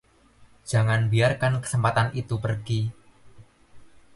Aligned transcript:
Jangan 0.71 1.01
biarkan 1.13 1.53
kesempatan 1.63 2.07
itu 2.21 2.35
pergi. 2.45 2.81